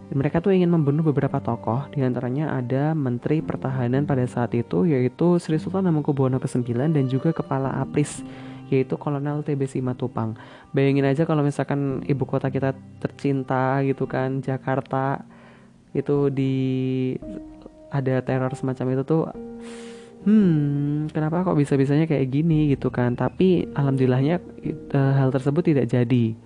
Mereka 0.10 0.42
tuh 0.42 0.58
ingin 0.58 0.74
membunuh 0.74 1.06
beberapa 1.06 1.38
tokoh, 1.38 1.86
di 1.94 2.02
antaranya 2.02 2.58
ada 2.58 2.98
Menteri 2.98 3.46
Pertahanan 3.46 4.10
pada 4.10 4.26
saat 4.26 4.58
itu 4.58 4.90
yaitu 4.90 5.38
Sri 5.38 5.62
Sultan 5.62 5.86
Hamengkubuwono 5.86 6.42
ke-9 6.42 6.66
dan 6.90 7.06
juga 7.06 7.30
Kepala 7.30 7.78
APRIS 7.86 8.26
yaitu 8.74 8.98
Kolonel 8.98 9.46
TB 9.46 9.70
Simatupang. 9.70 10.34
Bayangin 10.74 11.06
aja 11.06 11.30
kalau 11.30 11.46
misalkan 11.46 12.02
ibu 12.10 12.26
kota 12.26 12.50
kita 12.50 12.74
tercinta 12.98 13.86
gitu 13.86 14.10
kan, 14.10 14.42
Jakarta 14.42 15.26
itu 15.94 16.30
di 16.34 16.54
ada 17.90 18.22
teror 18.22 18.54
semacam 18.54 18.94
itu 18.94 19.04
tuh 19.06 19.22
hmm 20.30 21.10
kenapa 21.10 21.42
kok 21.42 21.58
bisa 21.58 21.74
bisanya 21.74 22.06
kayak 22.06 22.30
gini 22.30 22.70
gitu 22.70 22.94
kan? 22.94 23.18
Tapi 23.18 23.66
alhamdulillahnya 23.74 24.38
uh, 24.94 25.14
hal 25.18 25.34
tersebut 25.34 25.66
tidak 25.66 25.90
jadi. 25.90 26.38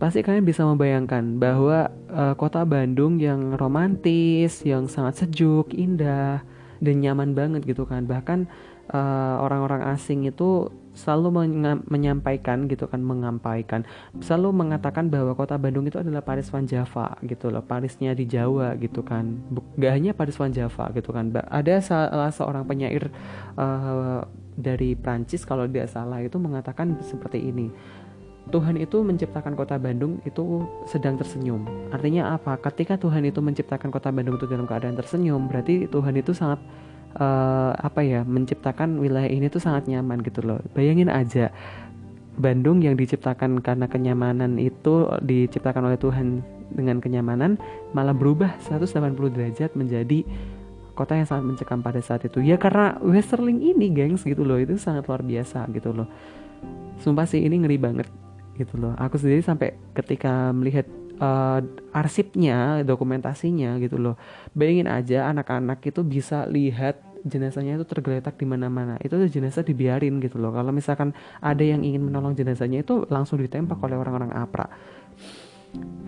Pasti 0.00 0.24
kalian 0.24 0.48
bisa 0.48 0.64
membayangkan 0.64 1.36
bahwa 1.36 1.92
uh, 2.08 2.32
kota 2.32 2.64
Bandung 2.64 3.20
yang 3.20 3.52
romantis 3.60 4.64
yang 4.64 4.88
sangat 4.88 5.20
sejuk 5.20 5.76
indah 5.76 6.40
dan 6.80 7.04
nyaman 7.04 7.36
banget 7.36 7.68
gitu 7.68 7.84
kan. 7.84 8.08
Bahkan 8.08 8.48
eh, 8.88 9.34
orang-orang 9.44 9.84
uh, 9.84 9.92
asing 9.92 10.24
itu 10.24 10.72
selalu 10.90 11.46
menyampaikan 11.86 12.66
gitu 12.66 12.90
kan 12.90 12.98
mengampaikan 12.98 13.86
selalu 14.18 14.66
mengatakan 14.66 15.06
bahwa 15.06 15.38
kota 15.38 15.54
Bandung 15.54 15.86
itu 15.86 16.02
adalah 16.02 16.20
Paris 16.20 16.50
Van 16.50 16.66
Java 16.66 17.14
gitu 17.22 17.48
loh 17.48 17.62
Parisnya 17.62 18.10
di 18.12 18.26
Jawa 18.26 18.74
gitu 18.76 19.06
kan 19.06 19.38
gak 19.78 19.92
hanya 19.94 20.10
Paris 20.12 20.34
Van 20.34 20.50
Java 20.50 20.90
gitu 20.90 21.14
kan 21.14 21.30
ada 21.30 21.74
salah 21.78 22.34
seorang 22.34 22.66
penyair 22.66 23.06
uh, 23.54 24.26
dari 24.58 24.98
Prancis 24.98 25.46
kalau 25.46 25.64
tidak 25.70 25.94
salah 25.94 26.20
itu 26.20 26.36
mengatakan 26.36 26.98
seperti 27.06 27.38
ini 27.38 27.70
Tuhan 28.50 28.74
itu 28.82 28.98
menciptakan 29.06 29.54
kota 29.54 29.78
Bandung 29.78 30.18
itu 30.26 30.66
sedang 30.90 31.14
tersenyum. 31.14 31.62
Artinya 31.94 32.34
apa? 32.34 32.58
Ketika 32.58 32.98
Tuhan 32.98 33.22
itu 33.22 33.38
menciptakan 33.38 33.94
kota 33.94 34.10
Bandung 34.10 34.42
itu 34.42 34.50
dalam 34.50 34.66
keadaan 34.66 34.98
tersenyum, 34.98 35.46
berarti 35.46 35.86
Tuhan 35.86 36.18
itu 36.18 36.34
sangat 36.34 36.58
uh, 37.16 37.72
apa 37.74 38.04
ya 38.04 38.22
menciptakan 38.22 39.00
wilayah 39.00 39.30
ini 39.30 39.50
tuh 39.50 39.62
sangat 39.62 39.90
nyaman 39.90 40.22
gitu 40.22 40.44
loh. 40.44 40.60
Bayangin 40.76 41.10
aja 41.10 41.50
Bandung 42.40 42.80
yang 42.80 42.96
diciptakan 42.96 43.60
karena 43.60 43.90
kenyamanan 43.90 44.56
itu 44.56 45.10
diciptakan 45.20 45.90
oleh 45.92 45.98
Tuhan 46.00 46.40
dengan 46.70 47.02
kenyamanan 47.02 47.58
malah 47.92 48.14
berubah 48.14 48.56
180 48.62 49.12
derajat 49.34 49.70
menjadi 49.74 50.22
kota 50.94 51.18
yang 51.18 51.26
sangat 51.28 51.44
mencekam 51.52 51.80
pada 51.82 52.00
saat 52.00 52.24
itu. 52.24 52.40
Ya 52.40 52.56
karena 52.56 52.96
Westerling 53.02 53.60
ini 53.60 53.90
gengs 53.90 54.22
gitu 54.22 54.46
loh. 54.46 54.56
Itu 54.60 54.78
sangat 54.78 55.08
luar 55.10 55.24
biasa 55.24 55.66
gitu 55.74 55.92
loh. 55.92 56.08
Sumpah 57.00 57.24
sih 57.24 57.40
ini 57.40 57.60
ngeri 57.60 57.76
banget 57.80 58.08
gitu 58.56 58.76
loh. 58.76 58.92
Aku 59.00 59.16
sendiri 59.16 59.40
sampai 59.40 59.76
ketika 59.96 60.52
melihat 60.52 60.84
uh, 61.20 61.60
arsipnya, 61.94 62.82
dokumentasinya 62.82 63.76
gitu 63.78 64.00
loh. 64.00 64.16
Bayangin 64.56 64.88
aja 64.90 65.30
anak-anak 65.30 65.84
itu 65.86 66.00
bisa 66.02 66.48
lihat 66.48 66.98
jenazahnya 67.22 67.76
itu 67.76 67.84
tergeletak 67.84 68.40
di 68.40 68.48
mana-mana. 68.48 68.96
Itu 69.04 69.20
tuh 69.20 69.28
jenazah 69.28 69.60
dibiarin 69.60 70.18
gitu 70.24 70.40
loh. 70.40 70.50
Kalau 70.56 70.72
misalkan 70.72 71.12
ada 71.44 71.60
yang 71.60 71.84
ingin 71.84 72.08
menolong 72.08 72.32
jenazahnya 72.32 72.80
itu 72.80 73.04
langsung 73.12 73.38
ditembak 73.38 73.76
oleh 73.84 73.96
orang-orang 74.00 74.32
APRA. 74.32 74.66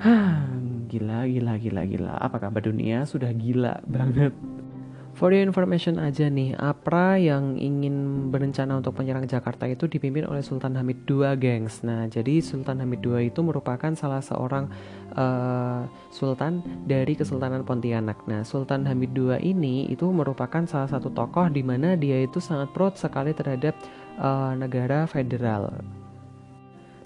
Hah, 0.02 0.50
gila, 0.90 1.28
gila, 1.30 1.54
gila, 1.60 1.82
gila. 1.86 2.12
Apa 2.18 2.42
kabar 2.42 2.64
dunia? 2.64 3.06
Sudah 3.06 3.30
gila 3.30 3.78
banget. 3.86 4.34
For 5.22 5.30
your 5.30 5.46
information 5.46 6.02
aja 6.02 6.26
nih, 6.26 6.58
APRA 6.58 7.14
yang 7.14 7.54
ingin 7.54 8.26
berencana 8.34 8.82
untuk 8.82 8.98
menyerang 8.98 9.22
Jakarta 9.30 9.70
itu 9.70 9.86
dipimpin 9.86 10.26
oleh 10.26 10.42
Sultan 10.42 10.74
Hamid 10.74 11.06
II, 11.06 11.22
gengs. 11.38 11.86
Nah, 11.86 12.10
jadi 12.10 12.42
Sultan 12.42 12.82
Hamid 12.82 13.06
II 13.06 13.30
itu 13.30 13.38
merupakan 13.38 13.94
salah 13.94 14.18
seorang 14.18 14.66
uh, 15.14 15.86
sultan 16.10 16.66
dari 16.90 17.14
Kesultanan 17.14 17.62
Pontianak. 17.62 18.18
Nah, 18.26 18.42
Sultan 18.42 18.82
Hamid 18.82 19.14
II 19.14 19.38
ini 19.38 19.86
itu 19.94 20.10
merupakan 20.10 20.66
salah 20.66 20.90
satu 20.90 21.14
tokoh 21.14 21.46
di 21.54 21.62
mana 21.62 21.94
dia 21.94 22.18
itu 22.18 22.42
sangat 22.42 22.74
proud 22.74 22.98
sekali 22.98 23.30
terhadap 23.30 23.78
uh, 24.18 24.58
negara 24.58 25.06
federal. 25.06 25.70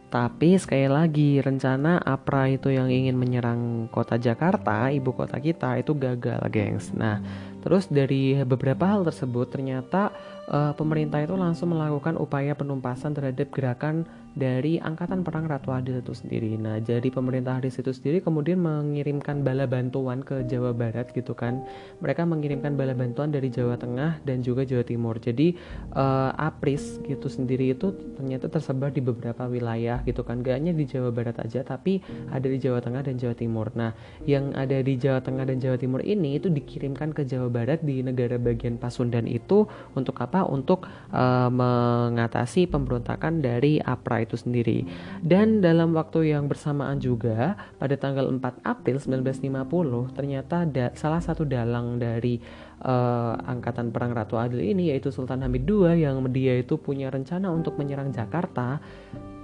Tapi 0.09 0.57
sekali 0.57 0.89
lagi 0.89 1.45
rencana 1.45 2.01
APRA 2.01 2.49
itu 2.49 2.73
yang 2.73 2.89
ingin 2.89 3.21
menyerang 3.21 3.93
kota 3.93 4.17
Jakarta, 4.17 4.89
ibu 4.89 5.13
kota 5.13 5.37
kita 5.37 5.77
itu 5.77 5.93
gagal, 5.93 6.41
gengs. 6.49 6.97
Nah, 6.97 7.21
Terus 7.67 7.91
dari 7.91 8.39
beberapa 8.47 8.87
hal 8.87 9.03
tersebut 9.03 9.51
ternyata 9.51 10.15
uh, 10.51 10.73
pemerintah 10.75 11.23
itu 11.23 11.35
langsung 11.35 11.75
melakukan 11.75 12.19
upaya 12.19 12.55
penumpasan 12.55 13.15
terhadap 13.15 13.51
gerakan 13.51 14.07
dari 14.37 14.77
Angkatan 14.77 15.25
Perang 15.25 15.49
Ratu 15.49 15.73
Adil 15.73 16.05
itu 16.05 16.13
sendiri. 16.13 16.61
Nah, 16.61 16.77
jadi 16.77 17.09
pemerintah 17.09 17.57
di 17.57 17.73
situ 17.73 17.89
sendiri 17.89 18.21
kemudian 18.21 18.61
mengirimkan 18.61 19.41
bala 19.41 19.65
bantuan 19.65 20.21
ke 20.21 20.45
Jawa 20.45 20.77
Barat 20.77 21.09
gitu 21.17 21.33
kan. 21.33 21.65
Mereka 22.05 22.29
mengirimkan 22.29 22.77
bala 22.77 22.93
bantuan 22.93 23.33
dari 23.33 23.49
Jawa 23.49 23.81
Tengah 23.81 24.21
dan 24.29 24.45
juga 24.45 24.69
Jawa 24.69 24.85
Timur. 24.85 25.17
Jadi 25.17 25.57
uh, 25.97 26.37
APRIS 26.37 27.01
gitu 27.09 27.33
sendiri 27.33 27.73
itu 27.73 27.97
ternyata 28.21 28.53
tersebar 28.53 28.93
di 28.93 29.01
beberapa 29.01 29.49
wilayah 29.49 30.05
gitu 30.05 30.21
kan. 30.21 30.45
Gak 30.45 30.61
hanya 30.61 30.77
di 30.77 30.85
Jawa 30.85 31.09
Barat 31.09 31.41
aja 31.41 31.65
tapi 31.65 32.05
ada 32.29 32.45
di 32.45 32.61
Jawa 32.61 32.85
Tengah 32.85 33.09
dan 33.09 33.17
Jawa 33.17 33.33
Timur. 33.33 33.73
Nah, 33.73 33.97
yang 34.29 34.53
ada 34.53 34.77
di 34.85 35.01
Jawa 35.01 35.25
Tengah 35.25 35.49
dan 35.49 35.65
Jawa 35.65 35.81
Timur 35.81 36.05
ini 36.05 36.37
itu 36.37 36.53
dikirimkan 36.53 37.17
ke 37.17 37.25
Jawa 37.25 37.49
Barat 37.49 37.81
di 37.81 38.05
negara 38.05 38.37
bagian 38.37 38.77
Pasundan 38.77 39.25
itu 39.25 39.65
untuk 39.97 40.21
apa? 40.21 40.36
Untuk 40.45 40.85
uh, 41.15 41.49
mengatasi 41.49 42.69
pemberontakan 42.69 43.41
dari 43.41 43.81
APRA 43.81 44.27
itu 44.27 44.37
sendiri. 44.37 44.85
Dan 45.25 45.65
dalam 45.65 45.97
waktu 45.97 46.35
yang 46.35 46.51
bersamaan 46.51 47.01
juga 47.01 47.57
pada 47.81 47.97
tanggal 47.97 48.29
4 48.29 48.67
April 48.67 48.99
1950 49.01 50.17
ternyata 50.17 50.69
da 50.69 50.93
salah 50.93 51.23
satu 51.23 51.47
dalang 51.47 51.97
dari 51.97 52.37
uh, 52.83 53.39
angkatan 53.47 53.95
perang 53.95 54.13
Ratu 54.13 54.37
Adil 54.37 54.61
ini 54.61 54.93
yaitu 54.93 55.09
Sultan 55.15 55.41
Hamid 55.47 55.65
II 55.65 55.89
yang 55.97 56.21
dia 56.35 56.59
itu 56.61 56.77
punya 56.77 57.09
rencana 57.09 57.49
untuk 57.49 57.79
menyerang 57.79 58.11
Jakarta 58.11 58.83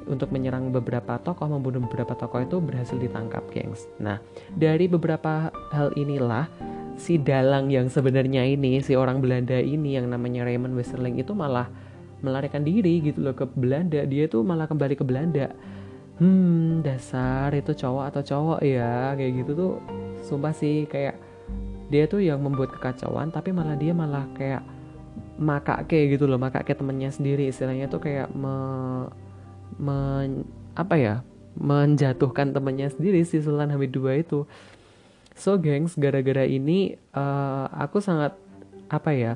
untuk 0.06 0.34
menyerang 0.34 0.74
beberapa 0.74 1.18
tokoh, 1.22 1.46
membunuh 1.46 1.86
beberapa 1.86 2.18
tokoh 2.18 2.42
itu 2.42 2.58
berhasil 2.58 2.98
ditangkap, 2.98 3.46
gengs. 3.54 3.86
Nah, 4.02 4.18
dari 4.54 4.90
beberapa 4.90 5.54
hal 5.70 5.94
inilah 5.94 6.50
si 7.02 7.18
dalang 7.18 7.66
yang 7.66 7.90
sebenarnya 7.90 8.46
ini, 8.46 8.78
si 8.78 8.94
orang 8.94 9.18
Belanda 9.18 9.58
ini 9.58 9.98
yang 9.98 10.06
namanya 10.06 10.46
Raymond 10.46 10.78
Westerling 10.78 11.18
itu 11.18 11.34
malah 11.34 11.66
melarikan 12.22 12.62
diri 12.62 13.02
gitu 13.02 13.18
loh 13.18 13.34
ke 13.34 13.42
Belanda. 13.42 14.06
Dia 14.06 14.30
tuh 14.30 14.46
malah 14.46 14.70
kembali 14.70 14.94
ke 14.94 15.02
Belanda. 15.02 15.50
Hmm 16.22 16.78
dasar 16.86 17.50
itu 17.58 17.74
cowok 17.74 18.14
atau 18.14 18.22
cowok 18.22 18.60
ya? 18.62 19.18
Kayak 19.18 19.32
gitu 19.42 19.50
tuh 19.58 19.72
sumpah 20.22 20.54
sih 20.54 20.86
kayak 20.86 21.18
dia 21.90 22.06
tuh 22.06 22.22
yang 22.22 22.38
membuat 22.38 22.78
kekacauan 22.78 23.34
tapi 23.34 23.50
malah 23.50 23.74
dia 23.74 23.90
malah 23.90 24.24
kayak 24.38 24.62
makake 25.42 26.14
gitu 26.14 26.30
loh 26.30 26.38
makake 26.38 26.78
temennya 26.78 27.10
sendiri. 27.10 27.50
Istilahnya 27.50 27.90
tuh 27.90 27.98
kayak 27.98 28.30
me, 28.30 28.54
me 29.82 29.98
apa 30.78 30.94
ya? 30.94 31.14
Menjatuhkan 31.58 32.54
temennya 32.54 32.88
sendiri 32.94 33.26
si 33.26 33.42
Sultan 33.42 33.74
Hamid 33.74 33.90
II 33.90 34.08
itu 34.14 34.46
so 35.36 35.56
gengs 35.56 35.96
gara-gara 35.96 36.44
ini 36.44 36.96
uh, 37.16 37.66
aku 37.72 38.00
sangat 38.02 38.36
apa 38.92 39.10
ya 39.14 39.32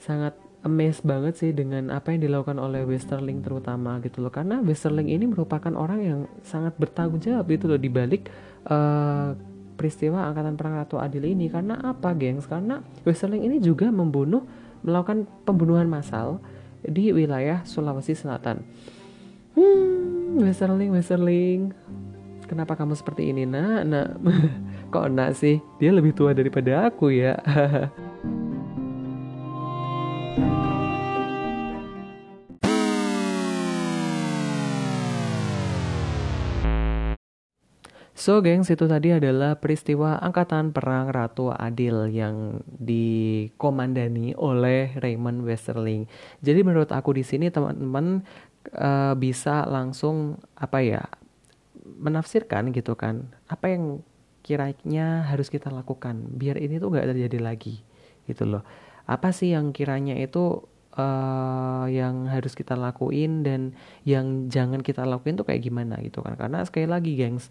sangat 0.00 0.36
amazed 0.66 1.06
banget 1.06 1.38
sih 1.38 1.50
dengan 1.54 1.94
apa 1.94 2.10
yang 2.10 2.26
dilakukan 2.26 2.58
oleh 2.58 2.82
Westerling 2.82 3.38
terutama 3.38 4.02
gitu 4.02 4.18
loh. 4.18 4.34
Karena 4.34 4.58
Westerling 4.58 5.06
ini 5.06 5.30
merupakan 5.30 5.70
orang 5.78 6.00
yang 6.02 6.20
sangat 6.42 6.74
bertanggung 6.74 7.22
jawab 7.22 7.46
gitu 7.46 7.70
loh 7.70 7.78
dibalik 7.78 8.26
uh, 8.66 9.38
peristiwa 9.78 10.26
angkatan 10.26 10.58
perang 10.58 10.74
Ratu 10.74 10.98
Adil 10.98 11.30
ini. 11.30 11.46
Karena 11.46 11.78
apa 11.78 12.10
gengs? 12.18 12.50
Karena 12.50 12.82
Westerling 13.06 13.46
ini 13.46 13.62
juga 13.62 13.94
membunuh 13.94 14.42
melakukan 14.82 15.30
pembunuhan 15.46 15.86
massal 15.86 16.42
di 16.82 17.14
wilayah 17.14 17.62
Sulawesi 17.62 18.18
Selatan. 18.18 18.66
Hmm 19.54 20.42
Westerling 20.42 20.92
Westerling 20.92 21.72
kenapa 22.44 22.76
kamu 22.76 22.92
seperti 22.98 23.32
ini 23.32 23.48
nak? 23.48 23.88
Nak 23.88 24.08
kok 24.90 25.10
nak 25.12 25.34
sih 25.34 25.58
dia 25.78 25.90
lebih 25.90 26.14
tua 26.14 26.32
daripada 26.32 26.86
aku 26.88 27.10
ya 27.12 27.36
So, 38.16 38.42
gengs, 38.42 38.66
itu 38.74 38.90
tadi 38.90 39.14
adalah 39.14 39.54
peristiwa 39.54 40.18
Angkatan 40.18 40.74
Perang 40.74 41.14
Ratu 41.14 41.54
Adil 41.54 42.10
yang 42.10 42.58
dikomandani 42.66 44.34
oleh 44.34 44.98
Raymond 44.98 45.46
Westerling. 45.46 46.10
Jadi 46.42 46.66
menurut 46.66 46.90
aku 46.90 47.14
di 47.14 47.22
sini 47.22 47.54
teman-teman 47.54 48.26
uh, 48.74 49.14
bisa 49.14 49.62
langsung 49.70 50.42
apa 50.58 50.82
ya 50.82 51.06
menafsirkan 51.86 52.74
gitu 52.74 52.98
kan 52.98 53.30
apa 53.46 53.70
yang 53.70 54.02
kiranya 54.46 55.26
harus 55.26 55.50
kita 55.50 55.74
lakukan 55.74 56.14
biar 56.38 56.62
ini 56.62 56.78
tuh 56.78 56.94
gak 56.94 57.10
terjadi 57.10 57.42
lagi 57.42 57.82
gitu 58.30 58.46
loh. 58.46 58.62
Apa 59.10 59.34
sih 59.34 59.50
yang 59.50 59.74
kiranya 59.74 60.14
itu 60.14 60.62
uh, 60.94 61.86
yang 61.90 62.30
harus 62.30 62.54
kita 62.54 62.78
lakuin 62.78 63.42
dan 63.42 63.74
yang 64.06 64.46
jangan 64.46 64.86
kita 64.86 65.02
lakuin 65.02 65.34
tuh 65.34 65.46
kayak 65.50 65.66
gimana 65.66 65.98
gitu 65.98 66.22
kan? 66.22 66.38
Karena 66.38 66.62
sekali 66.62 66.86
lagi, 66.86 67.18
gengs 67.18 67.50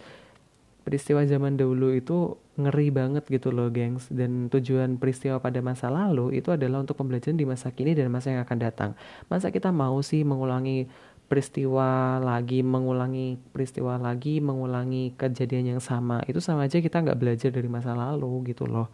peristiwa 0.86 1.26
zaman 1.26 1.58
dahulu 1.58 1.98
itu 1.98 2.38
ngeri 2.62 2.94
banget 2.94 3.26
gitu 3.26 3.50
loh 3.50 3.74
gengs 3.74 4.06
dan 4.14 4.54
tujuan 4.54 5.02
peristiwa 5.02 5.42
pada 5.42 5.58
masa 5.60 5.90
lalu 5.90 6.38
itu 6.38 6.54
adalah 6.54 6.86
untuk 6.86 6.94
pembelajaran 7.02 7.36
di 7.36 7.44
masa 7.44 7.74
kini 7.74 7.98
dan 7.98 8.14
masa 8.14 8.32
yang 8.38 8.46
akan 8.46 8.58
datang 8.62 8.92
masa 9.26 9.50
kita 9.50 9.74
mau 9.74 9.98
sih 10.06 10.22
mengulangi 10.22 10.86
peristiwa 11.26 12.22
lagi 12.22 12.62
mengulangi 12.62 13.38
peristiwa 13.52 13.98
lagi 13.98 14.40
mengulangi 14.40 15.18
kejadian 15.18 15.78
yang 15.78 15.82
sama 15.82 16.22
itu 16.30 16.38
sama 16.38 16.70
aja 16.70 16.78
kita 16.80 17.02
nggak 17.02 17.18
belajar 17.18 17.50
dari 17.50 17.70
masa 17.70 17.98
lalu 17.98 18.54
gitu 18.54 18.70
loh 18.70 18.94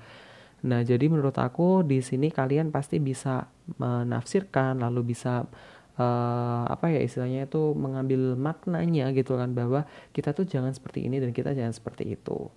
nah 0.62 0.86
jadi 0.86 1.10
menurut 1.10 1.36
aku 1.42 1.82
di 1.82 2.06
sini 2.06 2.30
kalian 2.30 2.70
pasti 2.70 3.02
bisa 3.02 3.50
menafsirkan 3.82 4.78
lalu 4.78 5.14
bisa 5.14 5.50
uh, 5.98 6.64
apa 6.70 6.94
ya 6.94 7.02
istilahnya 7.04 7.50
itu 7.50 7.74
mengambil 7.76 8.38
maknanya 8.38 9.12
gitu 9.12 9.36
kan 9.36 9.52
bahwa 9.52 9.84
kita 10.16 10.32
tuh 10.32 10.48
jangan 10.48 10.72
seperti 10.72 11.08
ini 11.08 11.20
dan 11.20 11.36
kita 11.36 11.52
jangan 11.52 11.74
seperti 11.76 12.16
itu. 12.16 12.48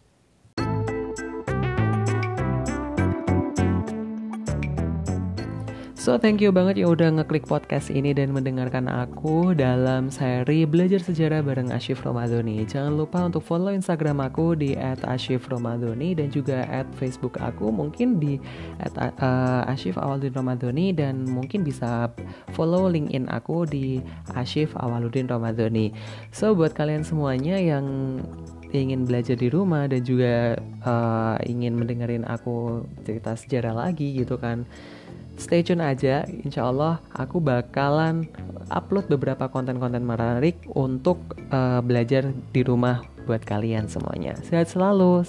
So 6.04 6.20
thank 6.20 6.44
you 6.44 6.52
banget 6.52 6.84
yang 6.84 6.92
udah 6.92 7.16
ngeklik 7.16 7.48
podcast 7.48 7.88
ini 7.88 8.12
dan 8.12 8.36
mendengarkan 8.36 8.92
aku 8.92 9.56
dalam 9.56 10.12
seri 10.12 10.68
belajar 10.68 11.00
sejarah 11.00 11.40
bareng 11.40 11.72
Ashif 11.72 12.04
Romadoni. 12.04 12.60
Jangan 12.68 12.92
lupa 12.92 13.24
untuk 13.24 13.40
follow 13.40 13.72
Instagram 13.72 14.20
aku 14.20 14.52
di 14.52 14.76
@ashifromadoni 15.00 16.12
dan 16.12 16.28
juga 16.28 16.68
at 16.68 16.84
Facebook 17.00 17.40
aku 17.40 17.72
mungkin 17.72 18.20
di 18.20 18.36
at, 18.84 18.92
uh, 19.00 19.64
Ashif 19.64 19.96
Awaludin 19.96 20.36
Romadoni 20.36 20.92
dan 20.92 21.24
mungkin 21.24 21.64
bisa 21.64 22.12
follow 22.52 22.84
LinkedIn 22.92 23.24
aku 23.32 23.64
di 23.64 24.04
Ashif 24.36 24.76
Awaludin 24.76 25.24
Romadoni. 25.24 25.88
So 26.36 26.52
buat 26.52 26.76
kalian 26.76 27.08
semuanya 27.08 27.56
yang 27.56 28.20
ingin 28.76 29.08
belajar 29.08 29.40
di 29.40 29.48
rumah 29.48 29.88
dan 29.88 30.04
juga 30.04 30.58
uh, 30.84 31.40
ingin 31.48 31.78
mendengarin 31.78 32.28
aku 32.28 32.84
cerita 33.06 33.38
sejarah 33.38 33.72
lagi 33.72 34.18
gitu 34.18 34.36
kan 34.36 34.68
stay 35.36 35.60
tune 35.62 35.82
aja 35.82 36.24
insya 36.26 36.70
Allah 36.70 37.02
aku 37.14 37.42
bakalan 37.42 38.26
upload 38.72 39.06
beberapa 39.10 39.50
konten-konten 39.50 40.02
menarik 40.06 40.56
untuk 40.72 41.20
uh, 41.52 41.80
belajar 41.84 42.32
di 42.54 42.62
rumah 42.64 43.04
buat 43.24 43.40
kalian 43.44 43.88
semuanya. 43.88 44.36
Sehat 44.44 44.68
selalu 44.68 45.24